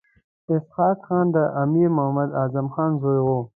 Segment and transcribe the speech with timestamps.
[0.53, 3.39] اسحق خان د امیر محمد اعظم خان زوی وو.